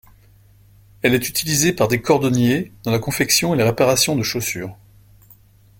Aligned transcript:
Elle 1.03 1.13
est 1.13 1.29
utilisée 1.29 1.73
par 1.73 1.87
les 1.87 2.01
cordonniers 2.01 2.71
dans 2.83 2.89
la 2.91 2.97
confection 2.97 3.53
et 3.53 3.57
la 3.57 3.65
réparation 3.65 4.15
des 4.15 4.23
chaussures. 4.23 4.75